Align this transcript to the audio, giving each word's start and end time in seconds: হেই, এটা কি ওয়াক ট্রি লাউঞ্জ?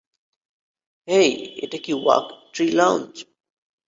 হেই, 1.07 1.29
এটা 1.63 1.77
কি 1.77 1.91
ওয়াক 1.93 2.25
ট্রি 2.53 2.65
লাউঞ্জ? 2.71 3.11